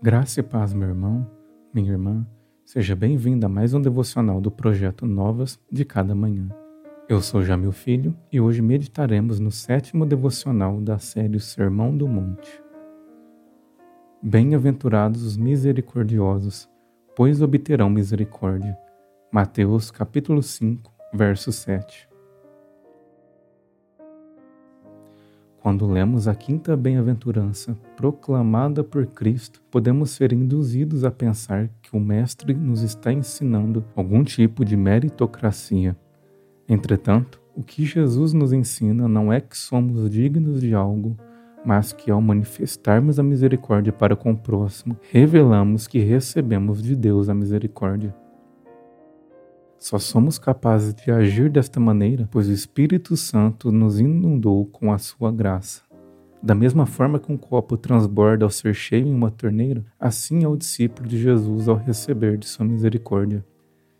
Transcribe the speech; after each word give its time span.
Graça 0.00 0.38
e 0.38 0.42
paz, 0.44 0.72
meu 0.72 0.86
irmão, 0.86 1.28
minha 1.74 1.90
irmã. 1.90 2.24
Seja 2.64 2.94
bem-vindo 2.94 3.44
a 3.44 3.48
mais 3.48 3.74
um 3.74 3.80
devocional 3.80 4.40
do 4.40 4.48
projeto 4.48 5.04
Novas 5.04 5.58
de 5.72 5.84
Cada 5.84 6.14
Manhã. 6.14 6.48
Eu 7.08 7.20
sou 7.20 7.42
Jamil 7.42 7.72
Filho 7.72 8.16
e 8.30 8.40
hoje 8.40 8.62
meditaremos 8.62 9.40
no 9.40 9.50
sétimo 9.50 10.06
devocional 10.06 10.80
da 10.80 11.00
série 11.00 11.40
Sermão 11.40 11.96
do 11.96 12.06
Monte. 12.06 12.62
Bem-aventurados 14.22 15.24
os 15.24 15.36
misericordiosos, 15.36 16.70
pois 17.16 17.42
obterão 17.42 17.90
misericórdia. 17.90 18.78
Mateus 19.32 19.90
capítulo 19.90 20.44
5, 20.44 20.92
verso 21.12 21.50
7. 21.50 22.07
Quando 25.60 25.90
lemos 25.90 26.28
a 26.28 26.34
quinta 26.34 26.76
bem-aventurança 26.76 27.76
proclamada 27.96 28.84
por 28.84 29.04
Cristo, 29.06 29.60
podemos 29.70 30.10
ser 30.10 30.32
induzidos 30.32 31.04
a 31.04 31.10
pensar 31.10 31.68
que 31.82 31.96
o 31.96 32.00
Mestre 32.00 32.54
nos 32.54 32.82
está 32.82 33.12
ensinando 33.12 33.84
algum 33.96 34.22
tipo 34.22 34.64
de 34.64 34.76
meritocracia. 34.76 35.96
Entretanto, 36.68 37.40
o 37.56 37.62
que 37.62 37.84
Jesus 37.84 38.32
nos 38.32 38.52
ensina 38.52 39.08
não 39.08 39.32
é 39.32 39.40
que 39.40 39.58
somos 39.58 40.08
dignos 40.08 40.60
de 40.60 40.74
algo, 40.74 41.16
mas 41.64 41.92
que 41.92 42.08
ao 42.08 42.20
manifestarmos 42.22 43.18
a 43.18 43.22
misericórdia 43.22 43.92
para 43.92 44.14
com 44.14 44.30
o 44.30 44.38
próximo, 44.38 44.96
revelamos 45.10 45.88
que 45.88 45.98
recebemos 45.98 46.80
de 46.80 46.94
Deus 46.94 47.28
a 47.28 47.34
misericórdia. 47.34 48.14
Só 49.78 49.98
somos 49.98 50.38
capazes 50.38 50.92
de 50.92 51.10
agir 51.10 51.48
desta 51.48 51.78
maneira, 51.78 52.28
pois 52.32 52.48
o 52.48 52.52
Espírito 52.52 53.16
Santo 53.16 53.70
nos 53.70 54.00
inundou 54.00 54.66
com 54.66 54.92
a 54.92 54.98
sua 54.98 55.30
graça. 55.30 55.82
Da 56.42 56.54
mesma 56.54 56.84
forma 56.84 57.18
que 57.18 57.32
um 57.32 57.36
copo 57.36 57.76
transborda 57.76 58.44
ao 58.44 58.50
ser 58.50 58.74
cheio 58.74 59.06
em 59.06 59.14
uma 59.14 59.30
torneira, 59.30 59.84
assim 59.98 60.44
é 60.44 60.48
o 60.48 60.56
discípulo 60.56 61.08
de 61.08 61.18
Jesus 61.18 61.68
ao 61.68 61.76
receber 61.76 62.36
de 62.36 62.46
sua 62.46 62.64
misericórdia. 62.64 63.44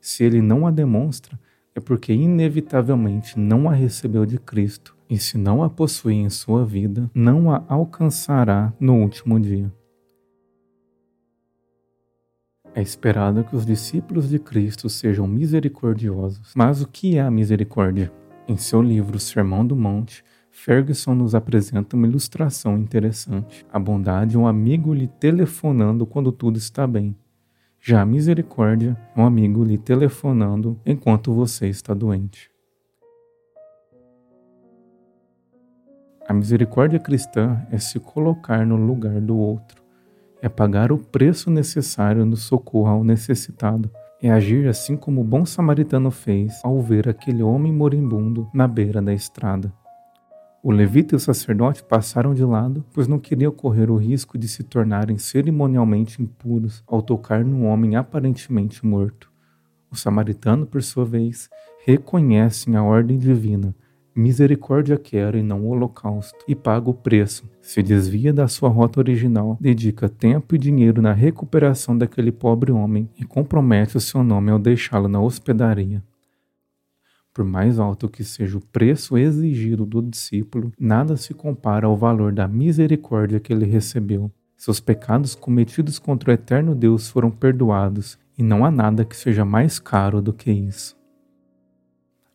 Se 0.00 0.24
ele 0.24 0.42
não 0.42 0.66
a 0.66 0.70
demonstra, 0.70 1.38
é 1.74 1.80
porque 1.80 2.12
inevitavelmente 2.12 3.38
não 3.38 3.68
a 3.68 3.72
recebeu 3.72 4.26
de 4.26 4.38
Cristo, 4.38 4.96
e 5.08 5.18
se 5.18 5.38
não 5.38 5.62
a 5.62 5.70
possui 5.70 6.14
em 6.14 6.30
sua 6.30 6.64
vida, 6.64 7.10
não 7.14 7.50
a 7.50 7.64
alcançará 7.68 8.72
no 8.78 8.96
último 8.96 9.38
dia. 9.38 9.72
É 12.72 12.80
esperado 12.80 13.42
que 13.42 13.56
os 13.56 13.66
discípulos 13.66 14.28
de 14.28 14.38
Cristo 14.38 14.88
sejam 14.88 15.26
misericordiosos. 15.26 16.52
Mas 16.54 16.80
o 16.80 16.86
que 16.86 17.16
é 17.16 17.20
a 17.20 17.30
misericórdia? 17.30 18.12
Em 18.46 18.56
seu 18.56 18.80
livro 18.80 19.18
Sermão 19.18 19.66
do 19.66 19.74
Monte, 19.74 20.24
Ferguson 20.52 21.14
nos 21.14 21.34
apresenta 21.34 21.96
uma 21.96 22.06
ilustração 22.06 22.78
interessante. 22.78 23.66
A 23.72 23.78
bondade 23.78 24.36
é 24.36 24.38
um 24.38 24.46
amigo 24.46 24.94
lhe 24.94 25.08
telefonando 25.08 26.06
quando 26.06 26.30
tudo 26.30 26.58
está 26.58 26.86
bem. 26.86 27.16
Já 27.80 28.02
a 28.02 28.06
misericórdia 28.06 28.96
é 29.16 29.20
um 29.20 29.24
amigo 29.24 29.64
lhe 29.64 29.78
telefonando 29.78 30.78
enquanto 30.86 31.32
você 31.32 31.68
está 31.68 31.92
doente. 31.92 32.50
A 36.28 36.32
misericórdia 36.32 37.00
cristã 37.00 37.66
é 37.72 37.78
se 37.78 37.98
colocar 37.98 38.64
no 38.64 38.76
lugar 38.76 39.20
do 39.20 39.36
outro 39.36 39.79
é 40.42 40.48
pagar 40.48 40.90
o 40.90 40.98
preço 40.98 41.50
necessário 41.50 42.24
no 42.24 42.36
socorro 42.36 42.88
ao 42.88 43.04
necessitado, 43.04 43.90
é 44.22 44.30
agir 44.30 44.68
assim 44.68 44.96
como 44.96 45.20
o 45.20 45.24
bom 45.24 45.46
samaritano 45.46 46.10
fez 46.10 46.60
ao 46.62 46.80
ver 46.80 47.08
aquele 47.08 47.42
homem 47.42 47.72
moribundo 47.72 48.48
na 48.52 48.68
beira 48.68 49.00
da 49.00 49.14
estrada. 49.14 49.72
O 50.62 50.70
levita 50.70 51.14
e 51.14 51.16
o 51.16 51.20
sacerdote 51.20 51.82
passaram 51.82 52.34
de 52.34 52.44
lado, 52.44 52.84
pois 52.92 53.08
não 53.08 53.18
queriam 53.18 53.50
correr 53.50 53.90
o 53.90 53.96
risco 53.96 54.36
de 54.36 54.46
se 54.46 54.62
tornarem 54.62 55.16
cerimonialmente 55.16 56.20
impuros 56.20 56.84
ao 56.86 57.00
tocar 57.00 57.42
num 57.42 57.66
homem 57.66 57.96
aparentemente 57.96 58.84
morto. 58.84 59.30
O 59.90 59.96
samaritano, 59.96 60.66
por 60.66 60.82
sua 60.82 61.04
vez, 61.04 61.48
reconhece 61.86 62.74
a 62.76 62.82
ordem 62.82 63.18
divina 63.18 63.74
Misericórdia 64.20 64.98
quero 64.98 65.38
e 65.38 65.42
não 65.42 65.66
holocausto, 65.66 66.44
e 66.46 66.54
paga 66.54 66.90
o 66.90 66.94
preço. 66.94 67.48
Se 67.62 67.82
desvia 67.82 68.34
da 68.34 68.46
sua 68.46 68.68
rota 68.68 69.00
original, 69.00 69.56
dedica 69.58 70.10
tempo 70.10 70.54
e 70.54 70.58
dinheiro 70.58 71.00
na 71.00 71.14
recuperação 71.14 71.96
daquele 71.96 72.30
pobre 72.30 72.70
homem 72.70 73.08
e 73.18 73.24
compromete 73.24 73.96
o 73.96 74.00
seu 74.00 74.22
nome 74.22 74.50
ao 74.50 74.58
deixá-lo 74.58 75.08
na 75.08 75.18
hospedaria. 75.22 76.04
Por 77.32 77.46
mais 77.46 77.78
alto 77.78 78.10
que 78.10 78.22
seja 78.22 78.58
o 78.58 78.66
preço 78.66 79.16
exigido 79.16 79.86
do 79.86 80.02
discípulo, 80.02 80.70
nada 80.78 81.16
se 81.16 81.32
compara 81.32 81.86
ao 81.86 81.96
valor 81.96 82.30
da 82.30 82.46
misericórdia 82.46 83.40
que 83.40 83.50
ele 83.50 83.64
recebeu. 83.64 84.30
Seus 84.54 84.80
pecados 84.80 85.34
cometidos 85.34 85.98
contra 85.98 86.30
o 86.30 86.34
eterno 86.34 86.74
Deus 86.74 87.08
foram 87.08 87.30
perdoados, 87.30 88.18
e 88.36 88.42
não 88.42 88.66
há 88.66 88.70
nada 88.70 89.02
que 89.02 89.16
seja 89.16 89.46
mais 89.46 89.78
caro 89.78 90.20
do 90.20 90.34
que 90.34 90.50
isso. 90.50 90.99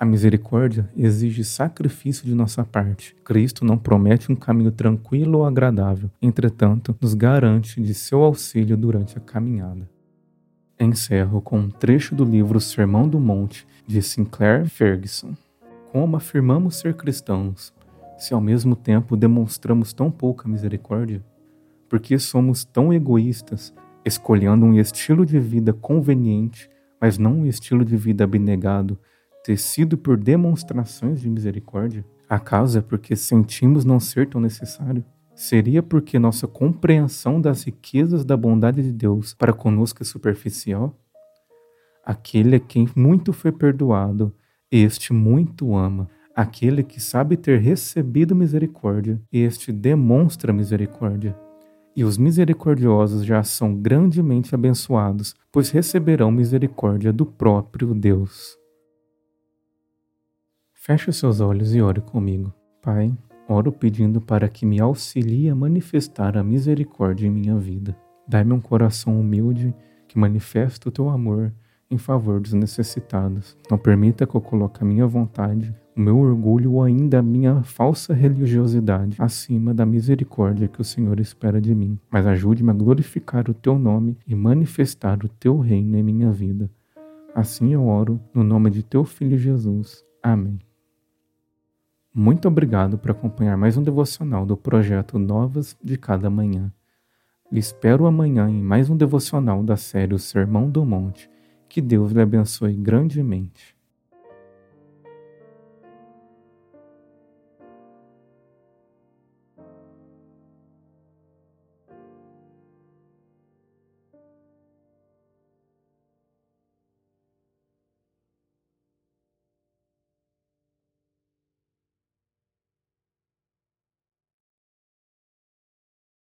A 0.00 0.04
misericórdia 0.06 0.88
exige 0.96 1.44
sacrifício 1.44 2.24
de 2.24 2.34
nossa 2.34 2.64
parte. 2.64 3.14
Cristo 3.22 3.66
não 3.66 3.76
promete 3.76 4.32
um 4.32 4.34
caminho 4.34 4.72
tranquilo 4.72 5.40
ou 5.40 5.44
agradável, 5.44 6.10
entretanto, 6.22 6.96
nos 6.98 7.12
garante 7.12 7.82
de 7.82 7.92
seu 7.92 8.22
auxílio 8.22 8.78
durante 8.78 9.18
a 9.18 9.20
caminhada. 9.20 9.86
Encerro 10.80 11.42
com 11.42 11.58
um 11.58 11.68
trecho 11.68 12.14
do 12.14 12.24
livro 12.24 12.58
Sermão 12.62 13.06
do 13.06 13.20
Monte, 13.20 13.66
de 13.86 14.00
Sinclair 14.00 14.66
Ferguson. 14.70 15.36
Como 15.92 16.16
afirmamos 16.16 16.76
ser 16.76 16.94
cristãos, 16.94 17.70
se 18.16 18.32
ao 18.32 18.40
mesmo 18.40 18.74
tempo 18.74 19.18
demonstramos 19.18 19.92
tão 19.92 20.10
pouca 20.10 20.48
misericórdia? 20.48 21.22
Por 21.90 22.00
que 22.00 22.18
somos 22.18 22.64
tão 22.64 22.90
egoístas, 22.90 23.74
escolhendo 24.02 24.64
um 24.64 24.80
estilo 24.80 25.26
de 25.26 25.38
vida 25.38 25.74
conveniente, 25.74 26.70
mas 26.98 27.18
não 27.18 27.40
um 27.40 27.46
estilo 27.46 27.84
de 27.84 27.98
vida 27.98 28.24
abnegado, 28.24 28.98
tecido 29.44 29.96
por 29.96 30.16
demonstrações 30.16 31.20
de 31.20 31.28
misericórdia? 31.28 32.04
Acaso 32.28 32.78
é 32.78 32.82
porque 32.82 33.16
sentimos 33.16 33.84
não 33.84 33.98
ser 33.98 34.28
tão 34.28 34.40
necessário? 34.40 35.04
Seria 35.34 35.82
porque 35.82 36.18
nossa 36.18 36.46
compreensão 36.46 37.40
das 37.40 37.64
riquezas 37.64 38.24
da 38.24 38.36
bondade 38.36 38.82
de 38.82 38.92
Deus 38.92 39.34
para 39.34 39.52
conosco 39.52 40.02
é 40.02 40.04
superficial? 40.04 40.94
Aquele 42.04 42.56
a 42.56 42.60
quem 42.60 42.88
muito 42.94 43.32
foi 43.32 43.50
perdoado, 43.50 44.34
este 44.70 45.12
muito 45.12 45.74
ama. 45.74 46.08
Aquele 46.36 46.82
que 46.82 47.00
sabe 47.00 47.36
ter 47.36 47.58
recebido 47.58 48.36
misericórdia, 48.36 49.20
este 49.32 49.72
demonstra 49.72 50.52
misericórdia. 50.52 51.36
E 51.96 52.04
os 52.04 52.16
misericordiosos 52.16 53.24
já 53.24 53.42
são 53.42 53.74
grandemente 53.74 54.54
abençoados, 54.54 55.34
pois 55.50 55.70
receberão 55.70 56.30
misericórdia 56.30 57.12
do 57.12 57.26
próprio 57.26 57.92
Deus. 57.94 58.59
Feche 60.82 61.10
os 61.10 61.18
seus 61.18 61.40
olhos 61.40 61.74
e 61.74 61.82
ore 61.82 62.00
comigo. 62.00 62.54
Pai, 62.80 63.12
oro 63.46 63.70
pedindo 63.70 64.18
para 64.18 64.48
que 64.48 64.64
me 64.64 64.80
auxilie 64.80 65.50
a 65.50 65.54
manifestar 65.54 66.38
a 66.38 66.42
misericórdia 66.42 67.26
em 67.26 67.30
minha 67.30 67.54
vida. 67.58 67.94
Dai-me 68.26 68.54
um 68.54 68.60
coração 68.62 69.20
humilde 69.20 69.74
que 70.08 70.18
manifeste 70.18 70.88
o 70.88 70.90
teu 70.90 71.10
amor 71.10 71.52
em 71.90 71.98
favor 71.98 72.40
dos 72.40 72.54
necessitados. 72.54 73.58
Não 73.70 73.76
permita 73.76 74.26
que 74.26 74.34
eu 74.34 74.40
coloque 74.40 74.82
a 74.82 74.86
minha 74.86 75.06
vontade, 75.06 75.76
o 75.94 76.00
meu 76.00 76.16
orgulho 76.16 76.72
ou 76.72 76.82
ainda 76.82 77.18
a 77.18 77.22
minha 77.22 77.62
falsa 77.62 78.14
religiosidade 78.14 79.16
acima 79.20 79.74
da 79.74 79.84
misericórdia 79.84 80.66
que 80.66 80.80
o 80.80 80.84
Senhor 80.84 81.20
espera 81.20 81.60
de 81.60 81.74
mim. 81.74 81.98
Mas 82.10 82.26
ajude-me 82.26 82.70
a 82.70 82.74
glorificar 82.74 83.50
o 83.50 83.54
teu 83.54 83.78
nome 83.78 84.16
e 84.26 84.34
manifestar 84.34 85.22
o 85.26 85.28
teu 85.28 85.58
reino 85.58 85.98
em 85.98 86.02
minha 86.02 86.32
vida. 86.32 86.70
Assim 87.34 87.74
eu 87.74 87.86
oro 87.86 88.18
no 88.32 88.42
nome 88.42 88.70
de 88.70 88.82
teu 88.82 89.04
filho 89.04 89.36
Jesus. 89.36 90.02
Amém. 90.22 90.58
Muito 92.12 92.48
obrigado 92.48 92.98
por 92.98 93.12
acompanhar 93.12 93.56
mais 93.56 93.76
um 93.76 93.84
devocional 93.84 94.44
do 94.44 94.56
projeto 94.56 95.16
Novas 95.16 95.76
de 95.80 95.96
Cada 95.96 96.28
Manhã. 96.28 96.72
Lhe 97.52 97.60
espero 97.60 98.04
amanhã 98.04 98.50
em 98.50 98.60
mais 98.60 98.90
um 98.90 98.96
devocional 98.96 99.62
da 99.62 99.76
série 99.76 100.12
O 100.12 100.18
Sermão 100.18 100.68
do 100.68 100.84
Monte. 100.84 101.30
Que 101.68 101.80
Deus 101.80 102.10
lhe 102.10 102.20
abençoe 102.20 102.74
grandemente. 102.74 103.76